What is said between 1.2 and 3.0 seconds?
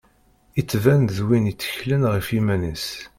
win i tteklen ɣef yiman-is.